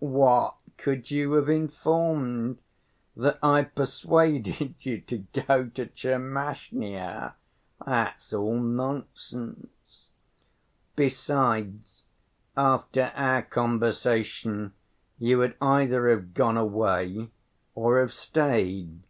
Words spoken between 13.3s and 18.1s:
conversation you would either have gone away or